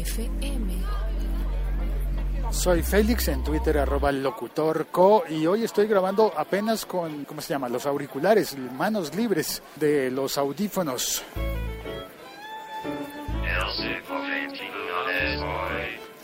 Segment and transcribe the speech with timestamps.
[2.52, 7.68] Soy Félix en Twitter, arroba locutorco, y hoy estoy grabando apenas con, ¿cómo se llama?
[7.68, 11.24] Los auriculares, manos libres de los audífonos.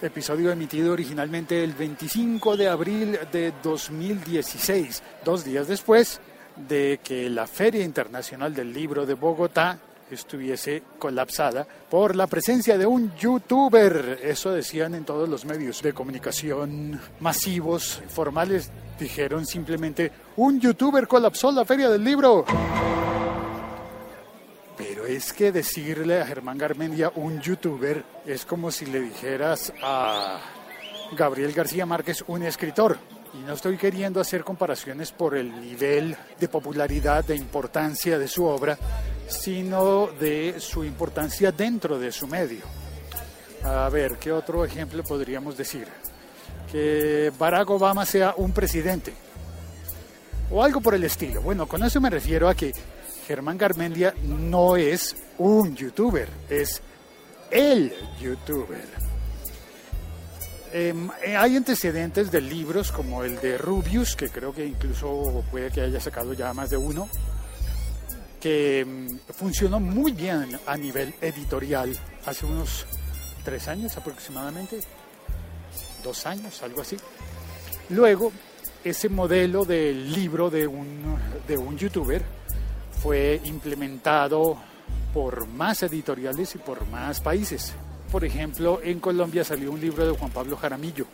[0.01, 6.21] Episodio emitido originalmente el 25 de abril de 2016, dos días después
[6.55, 9.77] de que la Feria Internacional del Libro de Bogotá
[10.09, 14.19] estuviese colapsada por la presencia de un youtuber.
[14.23, 18.71] Eso decían en todos los medios de comunicación masivos, formales.
[18.99, 22.45] Dijeron simplemente, un youtuber colapsó la Feria del Libro.
[24.77, 30.39] Pero es que decirle a Germán Garmendia un youtuber es como si le dijeras a
[31.15, 32.97] Gabriel García Márquez un escritor.
[33.35, 38.45] Y no estoy queriendo hacer comparaciones por el nivel de popularidad, de importancia de su
[38.45, 38.77] obra,
[39.27, 42.61] sino de su importancia dentro de su medio.
[43.63, 45.87] A ver, ¿qué otro ejemplo podríamos decir?
[46.71, 49.13] Que Barack Obama sea un presidente
[50.51, 51.41] o algo por el estilo.
[51.41, 52.71] Bueno, con eso me refiero a que
[53.27, 56.81] Germán Garmendia no es un youtuber, es
[57.51, 59.04] el youtuber.
[60.77, 65.71] Em, eh, hay antecedentes de libros como el de Rubius, que creo que incluso puede
[65.71, 67.07] que haya sacado ya más de uno,
[68.41, 72.85] que em, funcionó muy bien a nivel editorial hace unos
[73.45, 74.81] tres años aproximadamente,
[76.03, 76.97] dos años, algo así.
[77.91, 78.33] Luego,
[78.83, 81.15] ese modelo del libro de un,
[81.47, 82.21] de un youtuber
[83.01, 84.57] fue implementado
[85.13, 87.73] por más editoriales y por más países.
[88.15, 91.05] Por ejemplo, en Colombia salió un libro de Juan Pablo Jaramillo,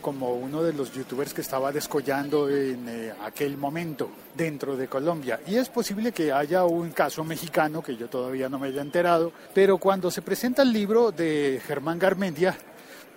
[0.00, 5.40] como uno de los youtubers que estaba descollando en eh, aquel momento dentro de Colombia.
[5.48, 9.32] Y es posible que haya un caso mexicano que yo todavía no me haya enterado,
[9.52, 12.56] pero cuando se presenta el libro de Germán Garmendia,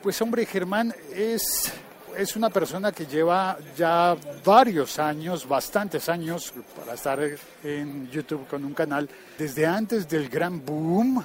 [0.02, 1.72] pues hombre, Germán es
[2.18, 7.20] es una persona que lleva ya varios años, bastantes años, para estar
[7.64, 9.08] en YouTube con un canal,
[9.38, 11.24] desde antes del gran boom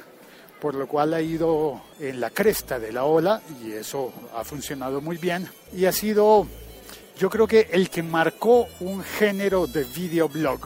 [0.64, 5.02] por lo cual ha ido en la cresta de la ola y eso ha funcionado
[5.02, 5.46] muy bien.
[5.74, 6.46] Y ha sido,
[7.18, 10.60] yo creo que el que marcó un género de videoblog,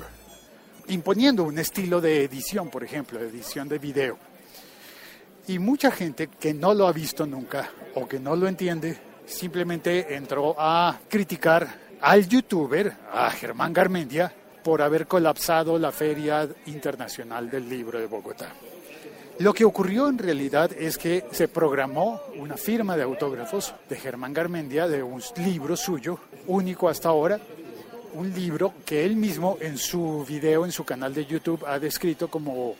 [0.86, 4.16] imponiendo un estilo de edición, por ejemplo, edición de video.
[5.48, 10.14] Y mucha gente que no lo ha visto nunca o que no lo entiende, simplemente
[10.14, 14.32] entró a criticar al youtuber, a Germán Garmendia,
[14.62, 18.54] por haber colapsado la Feria Internacional del Libro de Bogotá.
[19.38, 24.32] Lo que ocurrió en realidad es que se programó una firma de autógrafos de Germán
[24.32, 26.18] Garmendia de un libro suyo,
[26.48, 27.38] único hasta ahora,
[28.14, 32.28] un libro que él mismo en su video, en su canal de YouTube, ha descrito
[32.28, 32.74] como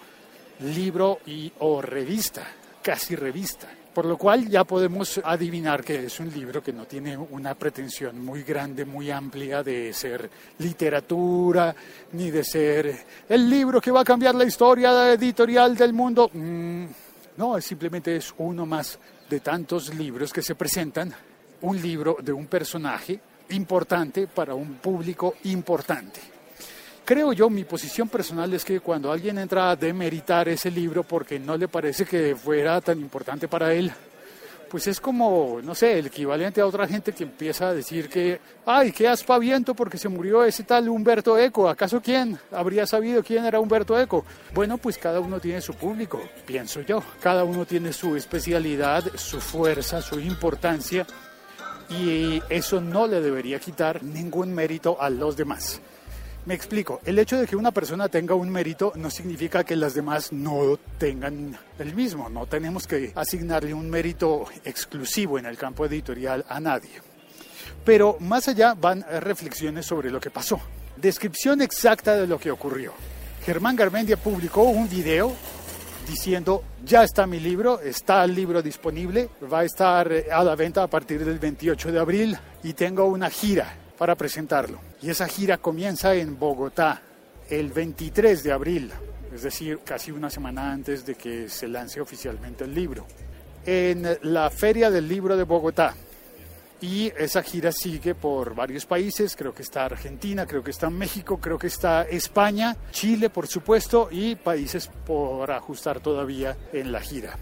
[0.59, 2.45] libro y o revista,
[2.83, 3.69] casi revista.
[3.99, 8.25] Por lo cual ya podemos adivinar que es un libro que no tiene una pretensión
[8.25, 11.75] muy grande, muy amplia de ser literatura,
[12.13, 12.97] ni de ser
[13.29, 16.31] el libro que va a cambiar la historia editorial del mundo.
[16.33, 16.85] Mm,
[17.39, 21.13] no, simplemente es uno más de tantos libros que se presentan,
[21.63, 26.38] un libro de un personaje importante para un público importante.
[27.09, 31.39] Creo yo, mi posición personal es que cuando alguien entra a demeritar ese libro porque
[31.39, 33.91] no le parece que fuera tan importante para él,
[34.71, 38.39] pues es como, no sé, el equivalente a otra gente que empieza a decir que,
[38.67, 41.71] ay, qué aspaviento porque se murió ese tal Humberto Eco.
[41.71, 44.27] ¿Acaso quién habría sabido quién era Humberto Eco?
[44.53, 47.03] Bueno, pues cada uno tiene su público, pienso yo.
[47.23, 51.07] Cada uno tiene su especialidad, su fuerza, su importancia
[51.89, 55.81] y eso no le debería quitar ningún mérito a los demás.
[56.49, 59.93] Me explico, el hecho de que una persona tenga un mérito no significa que las
[59.93, 65.85] demás no tengan el mismo, no tenemos que asignarle un mérito exclusivo en el campo
[65.85, 67.03] editorial a nadie.
[67.85, 70.59] Pero más allá van reflexiones sobre lo que pasó,
[70.97, 72.95] descripción exacta de lo que ocurrió.
[73.45, 75.35] Germán Garmendia publicó un video
[76.09, 80.83] diciendo, ya está mi libro, está el libro disponible, va a estar a la venta
[80.83, 84.81] a partir del 28 de abril y tengo una gira para presentarlo.
[85.03, 87.03] Y esa gira comienza en Bogotá
[87.51, 88.93] el 23 de abril,
[89.35, 93.07] es decir, casi una semana antes de que se lance oficialmente el libro,
[93.67, 95.95] en la Feria del Libro de Bogotá.
[96.81, 101.39] Y esa gira sigue por varios países, creo que está Argentina, creo que está México,
[101.39, 107.37] creo que está España, Chile por supuesto y países por ajustar todavía en la gira.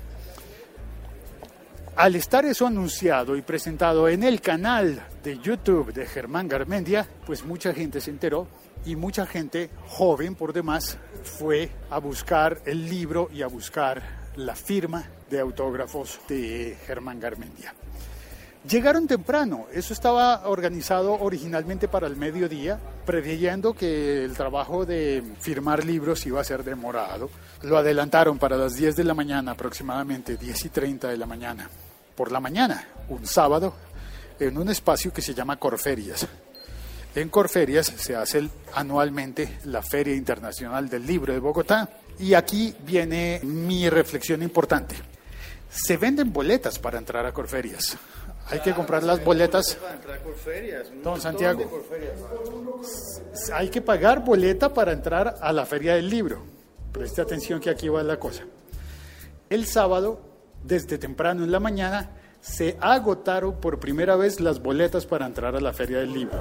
[1.96, 7.42] Al estar eso anunciado y presentado en el canal de YouTube de Germán Garmendia, pues
[7.42, 8.48] mucha gente se enteró
[8.84, 14.02] y mucha gente joven por demás fue a buscar el libro y a buscar
[14.36, 17.74] la firma de autógrafos de Germán Garmendia.
[18.68, 25.82] Llegaron temprano, eso estaba organizado originalmente para el mediodía, preveyendo que el trabajo de firmar
[25.82, 27.30] libros iba a ser demorado.
[27.62, 31.70] Lo adelantaron para las 10 de la mañana, aproximadamente 10 y 30 de la mañana.
[32.16, 33.74] Por la mañana, un sábado,
[34.40, 36.26] en un espacio que se llama Corferias.
[37.14, 41.88] En Corferias se hace anualmente la Feria Internacional del Libro de Bogotá.
[42.18, 44.96] Y aquí viene mi reflexión importante.
[45.70, 47.96] Se venden boletas para entrar a Corferias.
[48.48, 49.76] Hay que comprar las boletas.
[51.02, 51.84] Don Santiago,
[53.52, 56.44] hay que pagar boleta para entrar a la feria del libro.
[56.92, 58.44] Preste atención que aquí va la cosa.
[59.50, 60.20] El sábado,
[60.64, 62.10] desde temprano en la mañana,
[62.40, 66.38] se agotaron por primera vez las boletas para entrar a la feria del libro.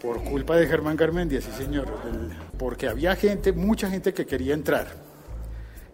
[0.00, 1.88] Por culpa de Germán Garmendia, sí señor.
[2.58, 4.88] porque había gente, mucha gente que quería entrar.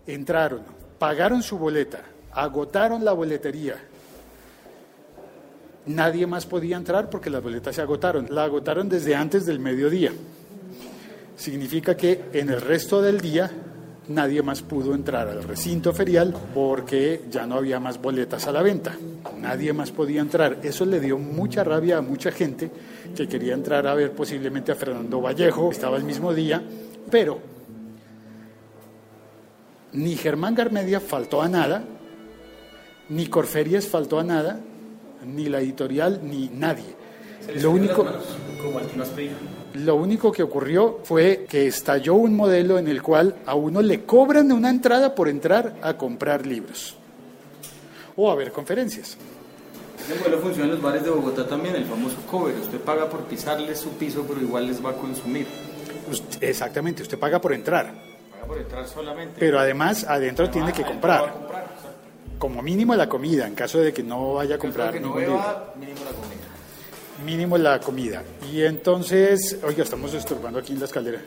[0.07, 0.63] Entraron,
[0.99, 3.77] pagaron su boleta, agotaron la boletería
[5.87, 8.27] nadie más podía entrar porque las boletas se agotaron.
[8.31, 10.13] La agotaron desde antes del mediodía.
[11.37, 13.51] Significa que en el resto del día
[14.09, 18.63] nadie más pudo entrar al recinto ferial porque ya no había más boletas a la
[18.63, 18.97] venta.
[19.41, 20.59] Nadie más podía entrar.
[20.63, 22.71] Eso le dio mucha rabia a mucha gente
[23.17, 25.71] que quería entrar a ver posiblemente a Fernando Vallejo.
[25.71, 26.63] Estaba el mismo día,
[27.11, 27.41] pero
[29.93, 31.83] ni Germán Garmedia faltó a nada,
[33.09, 34.61] ni Corferias faltó a nada,
[35.25, 36.95] ni la editorial, ni nadie.
[37.61, 38.05] Lo único,
[39.85, 44.05] lo único que ocurrió fue que estalló un modelo en el cual a uno le
[44.05, 46.97] cobran una entrada por entrar a comprar libros
[48.17, 49.17] o a ver conferencias.
[49.99, 52.55] Ese modelo funciona en los bares de Bogotá también, el famoso cover.
[52.55, 55.47] Usted paga por pisarle su piso, pero igual les va a consumir.
[56.41, 57.93] exactamente, usted paga por entrar.
[58.31, 59.37] Paga por entrar solamente.
[59.39, 61.33] Pero además adentro tiene que comprar
[62.39, 64.93] como mínimo la comida, en caso de que no vaya a comprar.
[64.93, 66.26] Que no beba, mínimo la comida.
[67.25, 68.23] Mínimo la comida.
[68.53, 71.21] Y entonces, oiga, estamos estorbando aquí en la escalera.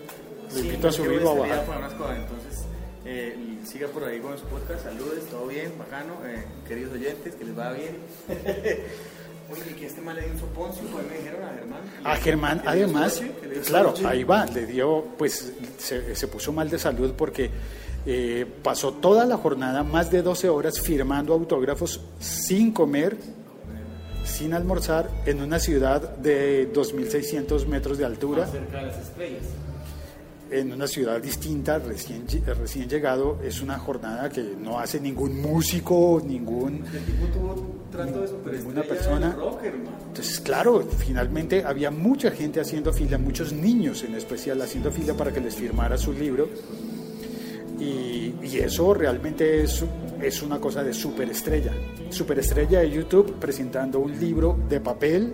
[0.53, 1.59] Le invito a subir o a bajar.
[1.59, 2.65] Entonces,
[3.06, 4.83] eh, siga por ahí con su podcast.
[4.83, 6.13] Saludos, todo bien, bacano.
[6.25, 7.97] Eh, queridos oyentes, que les va bien.
[9.51, 11.81] Oye, que este mal le dio un soponcio, pues me dijeron a Germán.
[12.03, 13.21] A Germán, además,
[13.65, 17.50] claro, ahí va, le dio, pues se, se puso mal de salud porque
[18.06, 23.18] eh, pasó toda la jornada, más de 12 horas, firmando autógrafos sin comer,
[24.39, 28.47] sin almorzar, en una ciudad de 2.600 metros de altura.
[30.50, 36.24] En una ciudad distinta, recién, recién llegado, es una jornada que no hace ningún músico,
[36.25, 36.86] ningún,
[38.50, 39.36] ninguna persona.
[40.07, 45.33] Entonces, claro, finalmente había mucha gente haciendo fila, muchos niños en especial haciendo fila para
[45.33, 46.47] que les firmara su libro.
[47.79, 49.83] Y, eso realmente es,
[50.21, 51.71] es una cosa de superestrella.
[52.09, 55.33] Superestrella de YouTube presentando un libro de papel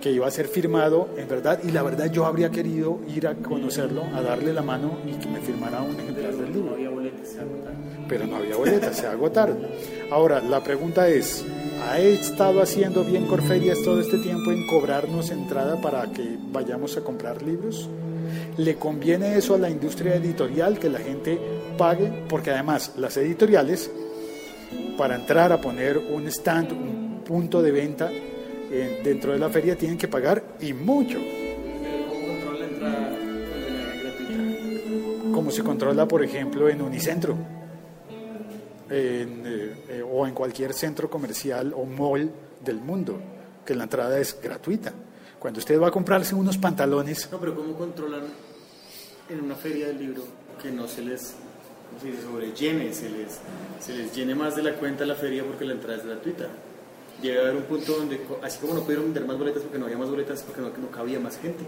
[0.00, 3.34] que iba a ser firmado, en verdad, y la verdad yo habría querido ir a
[3.34, 6.70] conocerlo, a darle la mano y que me firmara un ejemplar del libro.
[6.70, 8.06] No había boletas, se agotaron.
[8.08, 9.58] Pero no había boletas, se agotaron.
[10.10, 11.44] Ahora, la pregunta es,
[11.82, 17.02] ¿ha estado haciendo bien Corferias todo este tiempo en cobrarnos entrada para que vayamos a
[17.02, 17.88] comprar libros?
[18.56, 21.38] ¿Le conviene eso a la industria editorial que la gente
[21.78, 22.10] pague?
[22.28, 23.90] Porque además las editoriales,
[24.98, 29.76] para entrar a poner un stand, un punto de venta eh, dentro de la feria,
[29.76, 31.18] tienen que pagar y mucho.
[35.32, 37.36] Como se controla, por ejemplo, en Unicentro.
[38.90, 42.28] En, eh, eh, o en cualquier centro comercial o mall
[42.64, 43.20] del mundo,
[43.64, 44.92] que la entrada es gratuita.
[45.40, 47.28] Cuando usted va a comprarse unos pantalones...
[47.32, 48.24] No, pero ¿cómo controlan
[49.30, 50.22] en una feria del libro
[50.62, 51.34] que no se les
[52.00, 53.40] se sobrellene, se les,
[53.80, 56.46] se les llene más de la cuenta la feria porque la entrada es gratuita?
[57.22, 59.86] Llega a haber un punto donde, así como no pudieron vender más boletas porque no
[59.86, 61.64] había más boletas, porque no, no cabía más gente.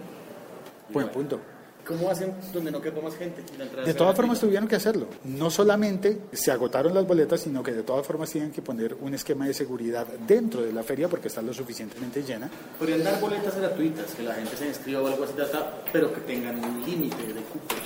[0.90, 1.40] Buen punto.
[1.86, 3.42] ¿Cómo hacen donde no quepa más gente?
[3.84, 5.06] de todas formas tuvieron que hacerlo.
[5.24, 9.14] No solamente se agotaron las boletas, sino que de todas formas tienen que poner un
[9.14, 12.48] esquema de seguridad dentro de la feria porque está lo suficientemente llena.
[12.78, 15.32] Podrían dar boletas gratuitas, que la gente se inscriba o algo así,
[15.92, 17.78] pero que tengan un límite de cupos.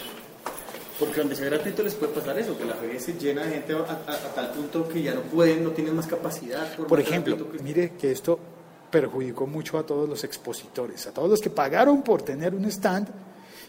[0.99, 3.75] Porque donde sea gratuito les puede pasar eso, que la feria se llena de gente
[3.75, 6.75] a, tal punto que ya no pueden, no tienen más capacidad.
[6.77, 8.39] Por, por ejemplo, mire que esto
[8.91, 13.09] perjudicó mucho a todos los expositores, a todos los que pagaron por tener un stand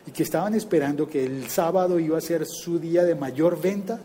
[0.07, 3.99] y que estaban esperando que el sábado iba a ser su día de mayor venta,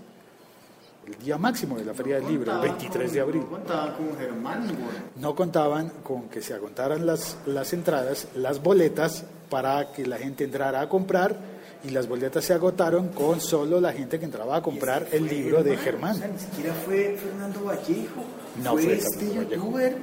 [1.06, 3.42] el día máximo de la Feria del Libro, el 23 de abril.
[3.42, 4.68] No contaban con Germán.
[5.16, 10.44] No contaban con que se agotaran las, las entradas, las boletas, para que la gente
[10.44, 11.36] entrara a comprar
[11.84, 15.62] y las boletas se agotaron con solo la gente que entraba a comprar el libro
[15.62, 16.16] de Germán.
[16.16, 18.24] O sea, ni siquiera fue Fernando Vallejo.
[18.62, 19.42] No fue, fue este Vallejo.
[19.50, 19.96] youtuber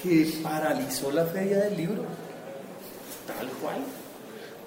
[0.00, 2.02] que paralizó la feria del libro.
[3.26, 3.78] Tal cual.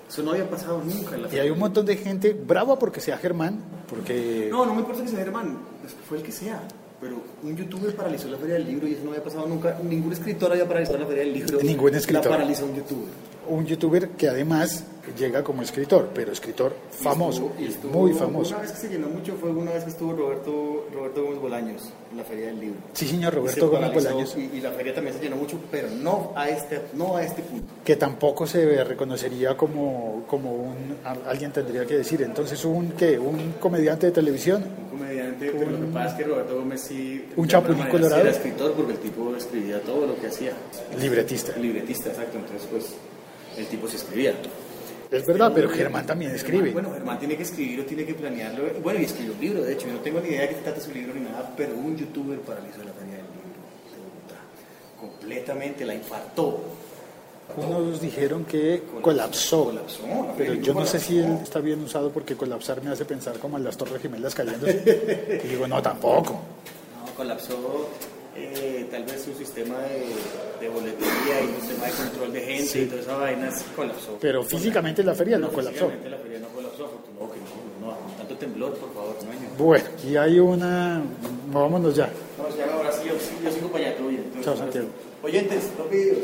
[0.08, 3.02] Eso no había pasado nunca en la Y hay un montón de gente brava porque
[3.02, 3.60] sea Germán,
[3.90, 6.62] porque No, no me importa que sea Germán, pues fue el que sea.
[7.00, 9.78] Pero un youtuber paralizó la feria del libro y eso no había pasado nunca.
[9.88, 11.60] Ningún escritor había paralizado la feria del libro.
[11.62, 12.26] Ningún escritor.
[12.26, 13.10] La paralizó un youtuber.
[13.50, 14.84] un youtuber que además
[15.18, 18.50] llega como escritor, pero escritor Y famoso, estuvo- y estuvo- muy famoso.
[18.56, 21.82] Una vez que se llenó mucho fue una vez que estuvo Roberto, Roberto Gómez Bolaños
[22.12, 22.80] en la feria del libro.
[22.92, 26.34] Sí, señor, Roberto Gómez Bolaños, Y, y la feria también se llenó mucho, pero no
[26.36, 27.66] a este, no a este punto.
[27.86, 33.18] que tampoco se reconocería como, como un, alguien tendría que decir, entonces un, ¿qué?
[33.18, 37.26] un comediante de televisión, Un comediante, pero lo que pasa es que Roberto Gómez sí...
[37.36, 38.22] Un chapulín colorado.
[38.22, 40.54] Era escritor porque el tipo escribía todo lo que hacía.
[41.00, 41.56] libretista.
[41.58, 42.38] Libretista, exacto.
[42.38, 42.94] Entonces, pues,
[43.58, 44.34] el tipo se escribía.
[45.10, 46.72] Es verdad, pero Germán también escribe.
[46.72, 48.64] Bueno, Germán tiene que escribir o tiene que planearlo.
[48.82, 49.88] Bueno, y escribió un libro, de hecho.
[49.88, 52.40] Yo no tengo ni idea de qué trata su libro ni nada, pero un youtuber
[52.40, 53.56] paralizó la feria del libro
[53.94, 54.40] de Bogotá.
[55.00, 56.62] Completamente, la infartó.
[57.56, 62.12] Unos dijeron que colapsó, Colapsó, la pero yo no sé si él está bien usado
[62.12, 65.42] porque colapsar me hace pensar como en las torres gemelas cayéndose.
[65.44, 66.34] Y digo, no, tampoco.
[66.34, 67.88] No, colapsó
[68.36, 70.06] eh, tal vez su sistema de,
[70.66, 72.80] de boletería y un sistema de control de gente Sí.
[72.82, 74.18] y toda esa vaina sí colapsó.
[74.22, 75.86] Pero físicamente la feria no colapsó.
[75.90, 79.64] Físicamente la feria no colapsó, afortunado que no, no, no, tanto temblor, por favor, no
[79.66, 81.02] Bueno, y hay una...
[81.52, 82.10] Vámonos ya.
[82.38, 83.14] No, se llama ahora sí, yo,
[83.44, 83.96] yo sigo para allá.
[83.98, 84.88] Entonces, Chao, Santiago.
[85.24, 86.16] Oyentes, no pido.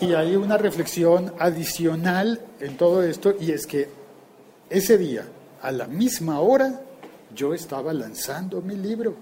[0.00, 3.88] Y hay una reflexión adicional en todo esto y es que
[4.70, 5.26] ese día,
[5.60, 6.80] a la misma hora,
[7.34, 9.14] yo estaba lanzando mi libro.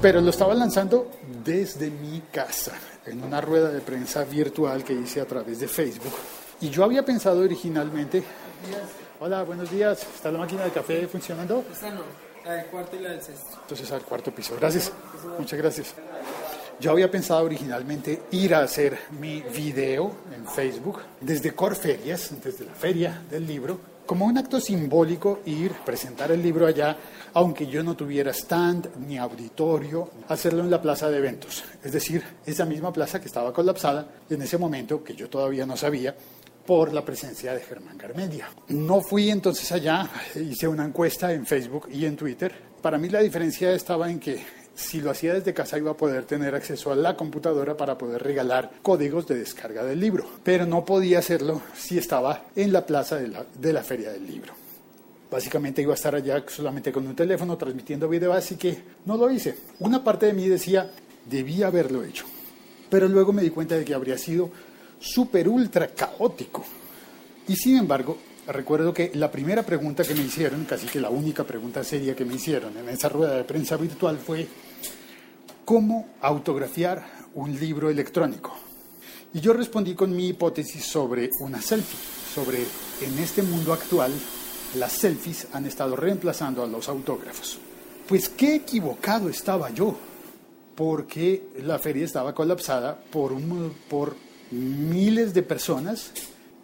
[0.00, 1.10] Pero lo estaba lanzando
[1.44, 2.72] desde mi casa,
[3.04, 6.14] en una rueda de prensa virtual que hice a través de Facebook.
[6.60, 8.22] Y yo había pensado originalmente...
[9.20, 10.06] Hola, buenos días.
[10.14, 11.64] ¿Está la máquina de café funcionando?
[11.82, 13.58] No, la del cuarto y la del sexto.
[13.62, 14.56] Entonces al cuarto piso.
[14.58, 14.92] Gracias.
[15.38, 15.94] Muchas gracias.
[16.80, 22.72] Yo había pensado originalmente ir a hacer mi video en Facebook desde Corferias, desde la
[22.72, 26.96] feria del libro, como un acto simbólico ir, presentar el libro allá,
[27.34, 31.62] aunque yo no tuviera stand ni auditorio, hacerlo en la plaza de eventos.
[31.84, 35.76] Es decir, esa misma plaza que estaba colapsada en ese momento, que yo todavía no
[35.76, 36.14] sabía,
[36.68, 38.50] por la presencia de Germán Garmendia.
[38.68, 42.54] No fui entonces allá, hice una encuesta en Facebook y en Twitter.
[42.82, 44.44] Para mí la diferencia estaba en que
[44.74, 48.22] si lo hacía desde casa iba a poder tener acceso a la computadora para poder
[48.22, 53.16] regalar códigos de descarga del libro, pero no podía hacerlo si estaba en la plaza
[53.16, 54.52] de la, de la feria del libro.
[55.30, 59.30] Básicamente iba a estar allá solamente con un teléfono transmitiendo video, así que no lo
[59.30, 59.56] hice.
[59.78, 60.90] Una parte de mí decía,
[61.24, 62.26] debía haberlo hecho,
[62.90, 64.50] pero luego me di cuenta de que habría sido
[64.98, 66.64] súper ultra caótico.
[67.46, 71.44] Y sin embargo, recuerdo que la primera pregunta que me hicieron, casi que la única
[71.44, 74.46] pregunta seria que me hicieron en esa rueda de prensa virtual fue,
[75.64, 78.54] ¿cómo autografiar un libro electrónico?
[79.34, 81.98] Y yo respondí con mi hipótesis sobre una selfie,
[82.34, 82.58] sobre
[83.02, 84.12] en este mundo actual
[84.76, 87.58] las selfies han estado reemplazando a los autógrafos.
[88.06, 89.96] Pues qué equivocado estaba yo,
[90.74, 94.14] porque la feria estaba colapsada por, un, por
[94.50, 96.12] miles de personas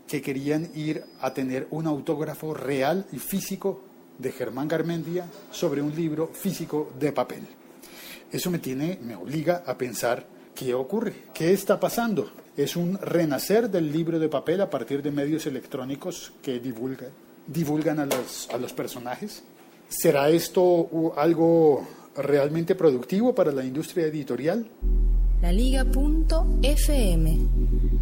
[0.07, 3.83] que querían ir a tener un autógrafo real y físico
[4.19, 7.43] de Germán Garmendia sobre un libro físico de papel.
[8.31, 12.31] Eso me tiene, me obliga a pensar qué ocurre, qué está pasando.
[12.57, 17.11] Es un renacer del libro de papel a partir de medios electrónicos que divulgan,
[17.47, 19.43] divulgan a, los, a los personajes.
[19.89, 21.87] ¿Será esto algo
[22.17, 24.67] realmente productivo para la industria editorial?
[25.43, 27.25] Laliga.fm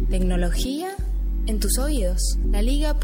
[0.09, 0.89] Tecnología
[1.45, 2.19] en tus oídos.
[2.51, 3.03] Laliga.fm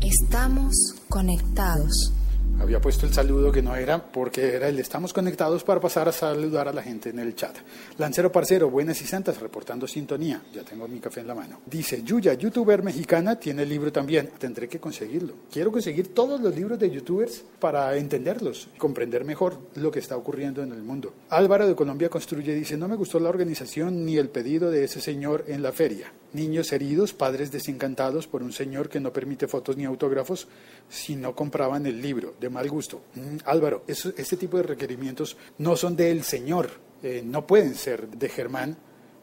[0.00, 0.74] Estamos
[1.08, 2.12] conectados.
[2.58, 6.12] Había puesto el saludo que no era porque era el estamos conectados para pasar a
[6.12, 7.54] saludar a la gente en el chat.
[7.98, 10.42] Lancero Parcero, buenas y santas, reportando sintonía.
[10.54, 11.60] Ya tengo mi café en la mano.
[11.66, 14.30] Dice, Yuya, youtuber mexicana, tiene libro también.
[14.38, 15.34] Tendré que conseguirlo.
[15.52, 20.62] Quiero conseguir todos los libros de youtubers para entenderlos comprender mejor lo que está ocurriendo
[20.62, 21.12] en el mundo.
[21.28, 25.02] Álvaro de Colombia Construye dice, no me gustó la organización ni el pedido de ese
[25.02, 26.10] señor en la feria.
[26.32, 30.48] Niños heridos, padres desencantados por un señor que no permite fotos ni autógrafos
[30.88, 33.02] si no compraban el libro, mal gusto.
[33.14, 36.70] Mm, Álvaro, eso, este tipo de requerimientos no son del señor,
[37.02, 38.76] eh, no pueden ser de Germán,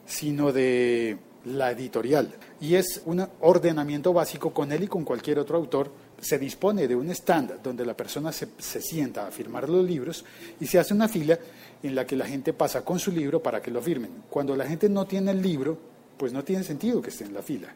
[0.06, 2.34] sino de la editorial.
[2.60, 5.90] Y es un ordenamiento básico con él y con cualquier otro autor
[6.20, 10.24] se dispone de un stand donde la persona se, se, sienta a firmar los libros
[10.58, 11.38] y se hace una fila
[11.82, 14.22] en la que la gente pasa con su libro para que lo firmen.
[14.30, 15.78] Cuando la gente no tiene el libro,
[16.16, 17.74] pues no tiene sentido que esté en la fila.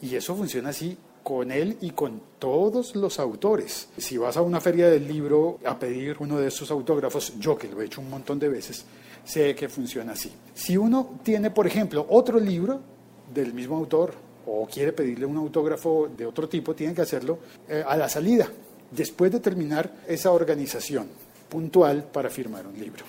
[0.00, 0.96] Y eso funciona así
[1.28, 3.90] con él y con todos los autores.
[3.98, 7.68] Si vas a una feria del libro a pedir uno de esos autógrafos, yo que
[7.68, 8.86] lo he hecho un montón de veces,
[9.26, 10.32] sé que funciona así.
[10.54, 12.80] Si uno tiene, por ejemplo, otro libro
[13.34, 14.14] del mismo autor
[14.46, 18.48] o quiere pedirle un autógrafo de otro tipo, tiene que hacerlo eh, a la salida,
[18.90, 21.08] después de terminar esa organización
[21.50, 23.04] puntual para firmar un libro.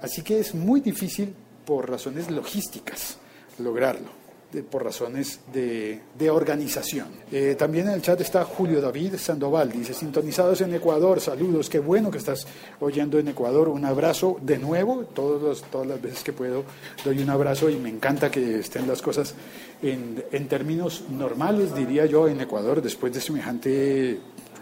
[0.00, 1.32] Así que es muy difícil
[1.64, 3.18] por razones logísticas
[3.60, 4.21] lograrlo
[4.60, 7.08] por razones de, de organización.
[7.30, 11.78] Eh, también en el chat está Julio David Sandoval, dice, sintonizados en Ecuador, saludos, qué
[11.78, 12.46] bueno que estás
[12.80, 16.64] oyendo en Ecuador, un abrazo de nuevo, todos todas las veces que puedo
[17.04, 19.34] doy un abrazo y me encanta que estén las cosas
[19.82, 24.20] en, en términos normales, diría yo, en Ecuador, después de semejante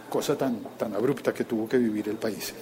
[0.09, 2.53] cosa tan, tan abrupta que tuvo que vivir el país.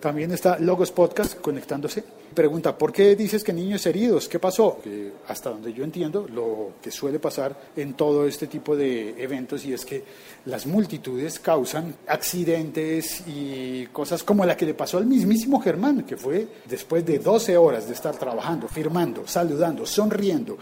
[0.00, 2.04] También está Logos Podcast conectándose.
[2.32, 4.28] Pregunta, ¿por qué dices que niños heridos?
[4.28, 4.78] ¿Qué pasó?
[5.26, 9.72] Hasta donde yo entiendo, lo que suele pasar en todo este tipo de eventos y
[9.72, 10.04] es que
[10.44, 16.16] las multitudes causan accidentes y cosas como la que le pasó al mismísimo Germán, que
[16.16, 20.58] fue después de 12 horas de estar trabajando, firmando, saludando, sonriendo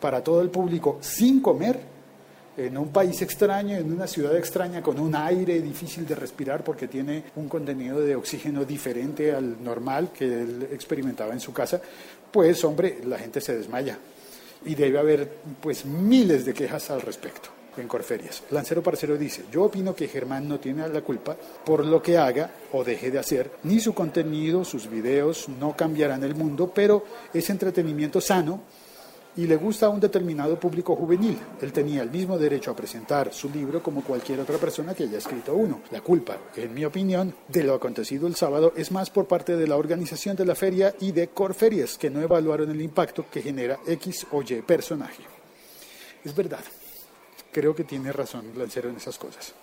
[0.00, 1.95] para todo el público sin comer,
[2.56, 6.88] en un país extraño, en una ciudad extraña, con un aire difícil de respirar porque
[6.88, 11.80] tiene un contenido de oxígeno diferente al normal que él experimentaba en su casa,
[12.30, 13.98] pues hombre, la gente se desmaya.
[14.64, 18.42] Y debe haber pues miles de quejas al respecto en Corferias.
[18.50, 22.50] Lancero Parcero dice, yo opino que Germán no tiene la culpa por lo que haga
[22.72, 27.48] o deje de hacer, ni su contenido, sus videos no cambiarán el mundo, pero es
[27.50, 28.62] entretenimiento sano
[29.36, 31.38] y le gusta a un determinado público juvenil.
[31.60, 35.18] Él tenía el mismo derecho a presentar su libro como cualquier otra persona que haya
[35.18, 35.82] escrito uno.
[35.90, 39.66] La culpa, en mi opinión, de lo acontecido el sábado es más por parte de
[39.66, 43.78] la organización de la feria y de Corferias, que no evaluaron el impacto que genera
[43.86, 45.22] X o Y personaje.
[46.24, 46.64] Es verdad.
[47.52, 49.54] Creo que tiene razón Lancero en esas cosas.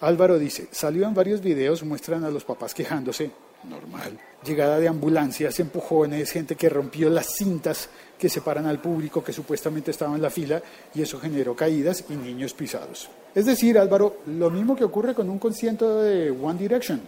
[0.00, 3.30] Álvaro dice, salió en varios videos, muestran a los papás quejándose,
[3.64, 4.18] normal.
[4.44, 9.90] Llegada de ambulancias, empujones, gente que rompió las cintas que separan al público que supuestamente
[9.90, 10.62] estaba en la fila
[10.94, 13.08] y eso generó caídas y niños pisados.
[13.34, 17.00] Es decir, Álvaro, lo mismo que ocurre con un concierto de One Direction.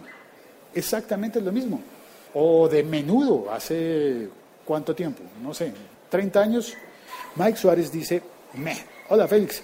[0.73, 1.81] Exactamente lo mismo.
[2.33, 4.27] O de menudo, hace
[4.65, 5.71] cuánto tiempo, no sé,
[6.09, 6.73] 30 años.
[7.35, 8.21] Mike Suárez dice,
[8.55, 8.75] me,
[9.09, 9.63] hola Félix,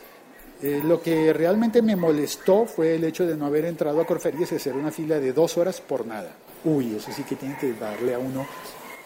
[0.61, 4.51] eh, lo que realmente me molestó fue el hecho de no haber entrado a Corferías
[4.51, 6.31] y hacer una fila de dos horas por nada.
[6.63, 8.45] Uy, eso sí que tiene que darle a uno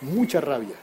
[0.02, 0.76] mucha rabia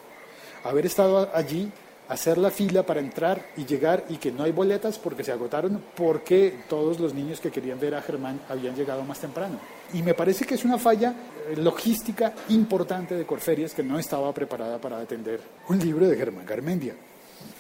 [0.65, 1.71] haber estado allí,
[2.09, 5.83] hacer la fila para entrar y llegar y que no hay boletas porque se agotaron
[5.97, 9.59] porque todos los niños que querían ver a Germán habían llegado más temprano.
[9.93, 11.15] Y me parece que es una falla
[11.49, 16.47] eh, logística importante de Corferias que no estaba preparada para atender un libro de Germán
[16.47, 16.95] Garmendia.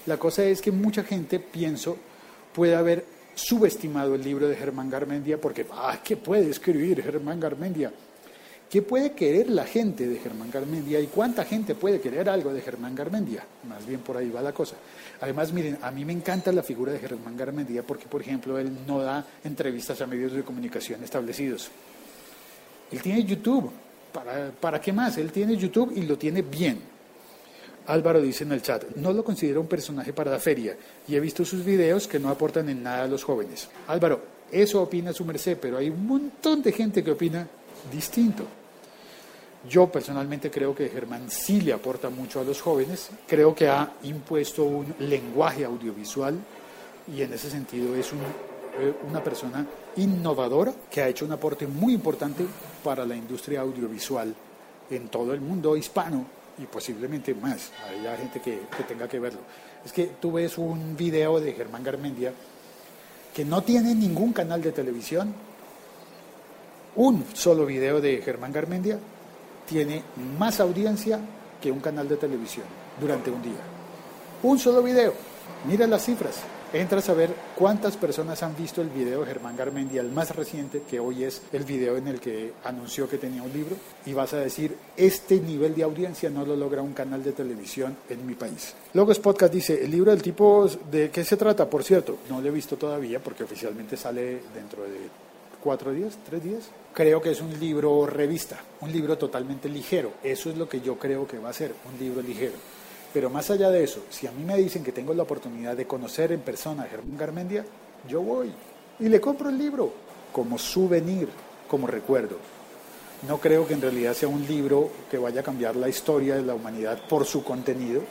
[0.06, 1.96] La cosa es que mucha gente, pienso,
[2.52, 7.92] puede haber subestimado el libro de Germán Garmendia porque, ah, ¿qué puede escribir Germán Garmendia?
[8.72, 12.62] ¿Qué puede querer la gente de Germán Garmendia y cuánta gente puede querer algo de
[12.62, 13.44] Germán Garmendia?
[13.68, 14.76] Más bien por ahí va la cosa.
[15.20, 18.74] Además, miren, a mí me encanta la figura de Germán Garmendia porque, por ejemplo, él
[18.86, 21.70] no da entrevistas a medios de comunicación establecidos.
[22.90, 23.70] Él tiene YouTube.
[24.10, 25.18] ¿Para, ¿Para qué más?
[25.18, 26.80] Él tiene YouTube y lo tiene bien.
[27.88, 31.20] Álvaro dice en el chat, no lo considero un personaje para la feria y he
[31.20, 33.68] visto sus videos que no aportan en nada a los jóvenes.
[33.86, 37.46] Álvaro, eso opina su merced, pero hay un montón de gente que opina
[37.92, 38.61] distinto.
[39.68, 43.92] Yo personalmente creo que Germán sí le aporta mucho a los jóvenes, creo que ha
[44.02, 46.36] impuesto un lenguaje audiovisual
[47.14, 49.64] y en ese sentido es eh, una persona
[49.96, 52.44] innovadora que ha hecho un aporte muy importante
[52.82, 54.34] para la industria audiovisual
[54.90, 56.26] en todo el mundo hispano
[56.58, 57.70] y posiblemente más.
[57.88, 59.40] Hay gente que, que tenga que verlo.
[59.84, 62.32] Es que tú ves un video de Germán Garmendia
[63.32, 65.32] que no tiene ningún canal de televisión,
[66.96, 68.98] un solo video de Germán Garmendia
[69.72, 70.02] tiene
[70.38, 71.18] más audiencia
[71.60, 72.66] que un canal de televisión
[73.00, 73.62] durante un día.
[74.42, 75.14] Un solo video.
[75.66, 76.40] Mira las cifras.
[76.74, 80.82] Entras a ver cuántas personas han visto el video de Germán Garmendia, el más reciente,
[80.88, 84.32] que hoy es el video en el que anunció que tenía un libro, y vas
[84.32, 88.34] a decir, este nivel de audiencia no lo logra un canal de televisión en mi
[88.34, 88.74] país.
[88.94, 91.68] Logos Podcast dice, el libro del tipo, ¿de qué se trata?
[91.68, 95.08] Por cierto, no lo he visto todavía porque oficialmente sale dentro de
[95.62, 96.70] cuatro días, tres días.
[96.94, 100.12] Creo que es un libro revista, un libro totalmente ligero.
[100.22, 102.54] Eso es lo que yo creo que va a ser, un libro ligero.
[103.14, 105.86] Pero más allá de eso, si a mí me dicen que tengo la oportunidad de
[105.86, 107.64] conocer en persona a Germán Garmendia,
[108.08, 108.52] yo voy.
[109.00, 109.92] y le compro el libro
[110.32, 111.28] como souvenir,
[111.66, 112.36] como recuerdo.
[113.26, 116.42] No creo que en realidad sea un libro que vaya a cambiar la historia de
[116.42, 118.02] la humanidad por su contenido,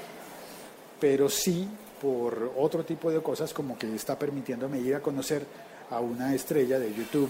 [1.00, 1.68] pero sí
[2.02, 5.46] por otro tipo de cosas como que está permitiéndome ir a conocer
[5.90, 7.30] a una estrella de YouTube,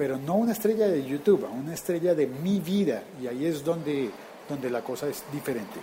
[0.00, 4.08] pero no una estrella de YouTube, una estrella de mi vida, y ahí es donde,
[4.48, 5.78] donde la cosa es diferente.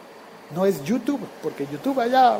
[0.55, 2.39] No es YouTube, porque YouTube allá,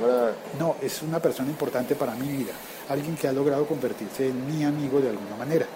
[0.57, 2.51] no, es una persona importante para mi vida,
[2.89, 5.67] alguien que ha logrado convertirse en mi amigo de alguna manera.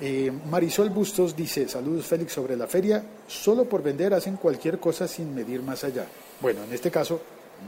[0.00, 5.06] Eh, Marisol Bustos dice, saludos Félix sobre la feria, solo por vender hacen cualquier cosa
[5.06, 6.06] sin medir más allá.
[6.40, 7.20] Bueno, en este caso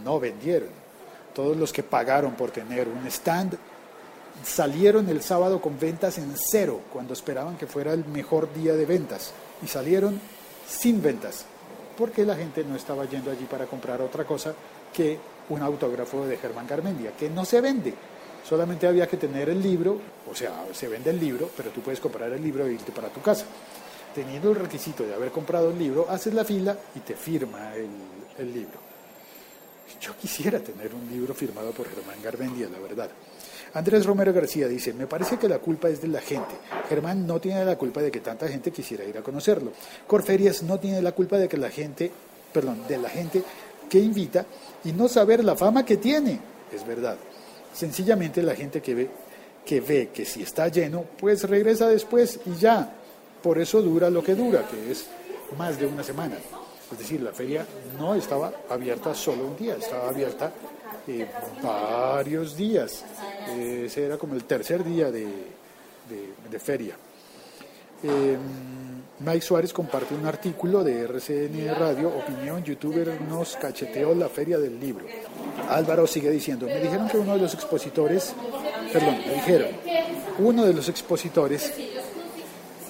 [0.02, 0.70] no vendieron.
[1.34, 3.58] Todos los que pagaron por tener un stand
[4.42, 8.86] salieron el sábado con ventas en cero, cuando esperaban que fuera el mejor día de
[8.86, 10.20] ventas, y salieron
[10.66, 11.44] sin ventas,
[11.96, 14.54] porque la gente no estaba yendo allí para comprar otra cosa
[14.92, 15.18] que
[15.48, 17.94] un autógrafo de Germán Garmendia, que no se vende.
[18.48, 19.98] Solamente había que tener el libro,
[20.30, 23.08] o sea, se vende el libro, pero tú puedes comprar el libro e irte para
[23.08, 23.46] tu casa.
[24.14, 27.88] Teniendo el requisito de haber comprado el libro, haces la fila y te firma el,
[28.38, 28.78] el libro.
[30.00, 33.10] Yo quisiera tener un libro firmado por Germán Garmendia, la verdad.
[33.74, 36.54] Andrés Romero García dice, me parece que la culpa es de la gente.
[36.88, 39.72] Germán no tiene la culpa de que tanta gente quisiera ir a conocerlo.
[40.06, 42.10] Corferias no tiene la culpa de que la gente,
[42.52, 43.42] perdón, de la gente
[43.90, 44.46] que invita
[44.84, 46.38] y no saber la fama que tiene.
[46.72, 47.16] Es verdad.
[47.72, 49.10] Sencillamente la gente que ve
[49.64, 52.92] que ve que si está lleno, pues regresa después y ya.
[53.42, 55.06] Por eso dura lo que dura, que es
[55.58, 56.36] más de una semana.
[56.92, 57.66] Es decir, la feria
[57.98, 60.52] no estaba abierta solo un día, estaba abierta
[61.08, 61.26] eh,
[61.62, 63.04] varios días.
[63.56, 65.26] Ese era como el tercer día de,
[66.50, 66.94] de, feria.
[68.02, 68.36] Eh,
[69.20, 74.78] Mike Suárez comparte un artículo de RCN Radio, Opinión, youtuber nos cacheteó la feria del
[74.80, 75.06] libro.
[75.68, 78.34] Álvaro sigue diciendo, me dijeron que uno de los expositores,
[78.92, 79.68] perdón, me dijeron,
[80.38, 81.72] uno de los expositores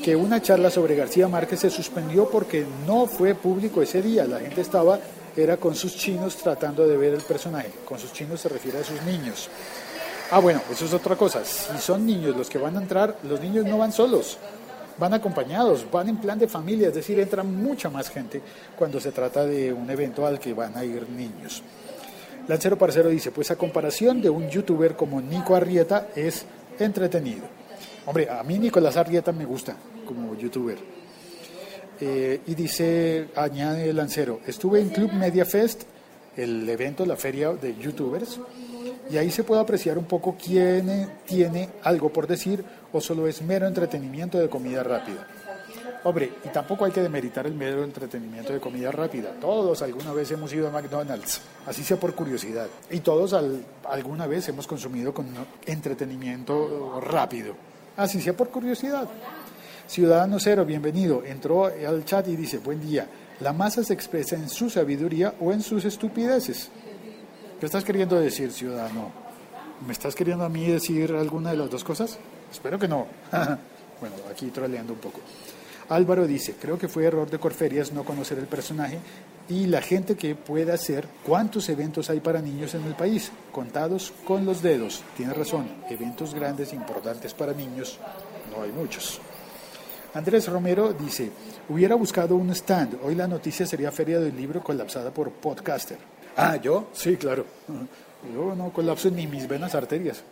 [0.03, 4.41] que una charla sobre García Márquez se suspendió porque no fue público ese día, la
[4.41, 4.99] gente estaba,
[5.37, 8.85] era con sus chinos tratando de ver el personaje, con sus chinos se refiere a
[8.85, 9.49] sus niños.
[10.31, 13.41] Ah, bueno, eso es otra cosa, si son niños los que van a entrar, los
[13.41, 14.39] niños no van solos,
[14.99, 18.41] van acompañados, van en plan de familia, es decir, entra mucha más gente
[18.77, 21.63] cuando se trata de un evento al que van a ir niños.
[22.49, 26.45] Lancero Parcero dice, pues a comparación de un youtuber como Nico Arrieta es
[26.79, 27.45] entretenido.
[28.07, 31.04] Hombre, a mí Nicolás Arrieta me gusta como youtuber.
[32.01, 35.85] Eh, y dice, añade Lancero, estuve en Club Media Fest,
[36.37, 38.41] el evento, la feria de youtubers,
[39.11, 43.43] y ahí se puede apreciar un poco quién tiene algo por decir o solo es
[43.43, 45.27] mero entretenimiento de comida rápida.
[46.05, 49.31] Hombre, y tampoco hay que demeritar el mero entretenimiento de comida rápida.
[49.41, 52.67] Todos alguna vez hemos ido a McDonald's, así sea por curiosidad.
[52.91, 53.35] Y todos
[53.89, 55.27] alguna vez hemos consumido con
[55.65, 57.55] entretenimiento rápido,
[57.97, 59.09] así sea por curiosidad.
[59.87, 61.23] Ciudadano Cero, bienvenido.
[61.25, 63.07] Entró al chat y dice, buen día.
[63.41, 66.71] La masa se expresa en su sabiduría o en sus estupideces.
[67.61, 69.13] ¿Qué estás queriendo decir, ciudadano?
[69.87, 72.19] ¿Me estás queriendo a mí decir alguna de las dos cosas?
[72.51, 73.07] Espero que no.
[74.01, 75.21] bueno, aquí troleando un poco.
[75.91, 78.99] Álvaro dice, creo que fue error de Corferias no conocer el personaje
[79.51, 84.15] y la gente que pueda hacer cuántos eventos hay para niños en el país, contados
[84.25, 85.03] con los dedos.
[85.15, 87.99] Tiene razón, eventos grandes importantes para niños
[88.55, 89.21] no hay muchos.
[90.15, 91.31] Andrés Romero dice,
[91.69, 95.99] hubiera buscado un stand, hoy la noticia sería Feria del Libro colapsada por podcaster.
[96.37, 96.89] Ah, ¿yo?
[96.93, 97.45] Sí, claro.
[98.33, 100.23] Yo no colapso ni mis venas arterias.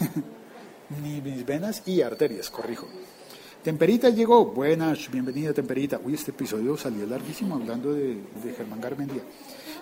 [1.02, 2.86] ni mis venas y arterias, corrijo.
[3.62, 6.00] Temperita llegó, buenas, bienvenida Temperita.
[6.02, 8.16] Uy, este episodio salió larguísimo hablando de,
[8.56, 9.20] Germán Garmendia.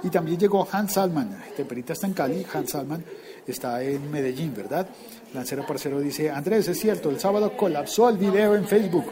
[0.02, 1.44] Y también llegó Hans Salman.
[1.56, 3.04] Temperita está en Cali, Hans Salman
[3.46, 4.88] está en Medellín, ¿verdad?
[5.32, 9.06] Lancero Parcero dice, Andrés, es cierto, el sábado colapsó el video en Facebook.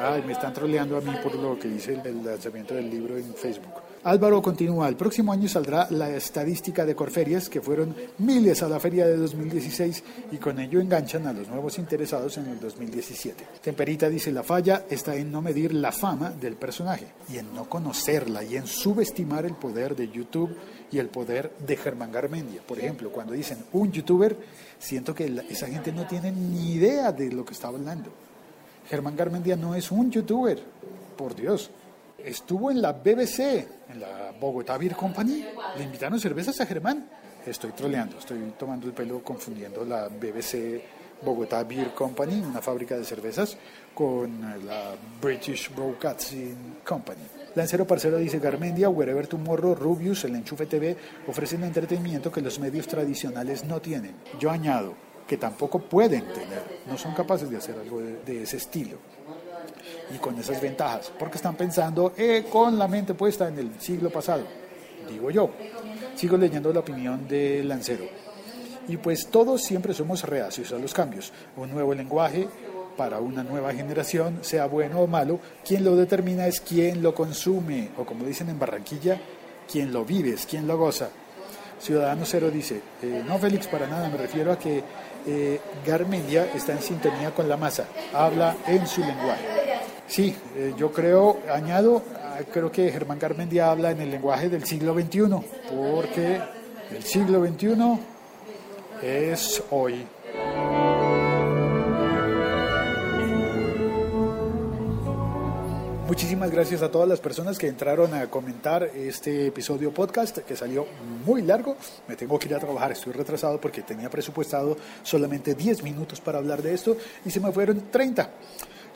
[0.00, 3.34] Ay, me están troleando a mí por lo que dice el lanzamiento del libro en
[3.34, 3.74] Facebook.
[4.04, 8.78] Álvaro continúa, el próximo año saldrá la estadística de Corferias, que fueron miles a la
[8.78, 13.44] feria de 2016 y con ello enganchan a los nuevos interesados en el 2017.
[13.60, 17.68] Temperita dice, la falla está en no medir la fama del personaje y en no
[17.68, 20.56] conocerla y en subestimar el poder de YouTube
[20.92, 22.62] y el poder de Germán Garmendia.
[22.66, 24.36] Por ejemplo, cuando dicen un youtuber,
[24.78, 28.10] siento que esa gente no tiene ni idea de lo que está hablando.
[28.88, 30.62] Germán Garmendia no es un youtuber,
[31.16, 31.70] por Dios
[32.18, 35.44] estuvo en la BBC, en la Bogotá Beer Company.
[35.76, 37.08] Le invitaron cervezas a Germán.
[37.46, 40.82] Estoy troleando, estoy tomando el pelo confundiendo la BBC
[41.22, 43.56] Bogotá Beer Company, una fábrica de cervezas,
[43.94, 47.22] con la British Broadcasting Company.
[47.54, 52.86] Lancero Parcero dice Garmendia, Wherever Tomorrow, Rubius, el Enchufe TV ofrecen entretenimiento que los medios
[52.86, 54.14] tradicionales no tienen.
[54.38, 54.94] Yo añado,
[55.26, 58.98] que tampoco pueden tener, no son capaces de hacer algo de, de ese estilo
[60.14, 64.10] y con esas ventajas, porque están pensando eh, con la mente puesta en el siglo
[64.10, 64.44] pasado,
[65.10, 65.50] digo yo.
[66.14, 68.04] Sigo leyendo la opinión de Lancero.
[68.88, 71.32] Y pues todos siempre somos reacios a los cambios.
[71.56, 72.48] Un nuevo lenguaje
[72.96, 77.90] para una nueva generación, sea bueno o malo, quien lo determina es quien lo consume,
[77.96, 79.20] o como dicen en Barranquilla,
[79.70, 81.08] quien lo vive, es quien lo goza.
[81.78, 84.82] Ciudadano Cero dice, eh, no Félix, para nada, me refiero a que
[85.26, 89.46] eh, Garmendia está en sintonía con la masa, habla en su lenguaje.
[90.08, 94.64] Sí, eh, yo creo, añado, ah, creo que Germán Garmendia habla en el lenguaje del
[94.64, 95.20] siglo XXI,
[95.70, 96.40] porque
[96.90, 97.98] el siglo XXI
[99.02, 100.06] es hoy.
[106.06, 110.86] Muchísimas gracias a todas las personas que entraron a comentar este episodio podcast que salió
[111.26, 111.76] muy largo.
[112.08, 116.38] Me tengo que ir a trabajar, estoy retrasado porque tenía presupuestado solamente 10 minutos para
[116.38, 118.30] hablar de esto y se me fueron 30.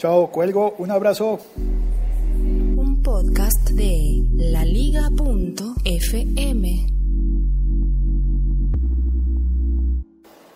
[0.03, 1.39] Chao, cuelgo, un abrazo.
[2.35, 5.07] Un podcast de laliga.fm.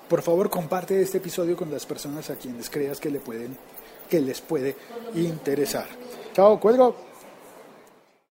[0.09, 3.56] Por favor, comparte este episodio con las personas a quienes creas que le pueden
[4.11, 4.74] que les puede
[5.14, 5.87] interesar.
[6.35, 6.96] Chao, cuelgo.